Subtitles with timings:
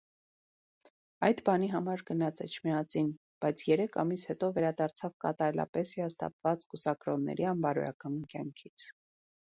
[1.27, 3.11] Այդ բանի համար գնաց Էջմիածին,
[3.45, 8.89] բայց երեք ամիս հետո վերադարձավ կատարելապես հիասթափված կուսակրոնների անբարոյական կյանքից: